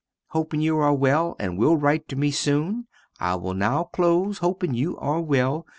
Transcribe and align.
Hoping 0.29 0.61
you 0.61 0.79
are 0.79 0.95
well 0.95 1.35
and 1.37 1.59
will 1.59 1.77
rite 1.77 2.07
to 2.07 2.15
me 2.15 2.31
soon 2.31 2.87
I 3.19 3.35
will 3.35 3.53
now 3.53 3.83
close 3.83 4.39
hoping 4.39 4.73
you 4.73 4.97
are 4.97 5.21
well. 5.21 5.67